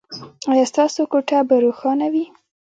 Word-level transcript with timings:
ایا 0.51 0.65
ستاسو 0.71 1.01
کوټه 1.11 1.39
به 1.47 1.55
روښانه 1.63 2.07
وي؟ 2.13 2.25